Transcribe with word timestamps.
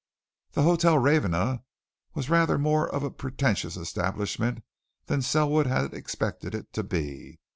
The 0.53 0.63
Hotel 0.63 0.97
Ravenna 0.97 1.61
was 2.15 2.27
rather 2.27 2.57
more 2.57 2.89
of 2.91 3.03
a 3.03 3.11
pretentious 3.11 3.77
establishment 3.77 4.63
than 5.05 5.21
Selwood 5.21 5.67
had 5.67 5.93
expected 5.93 6.55
it 6.55 6.73
to 6.73 6.81
be. 6.81 7.39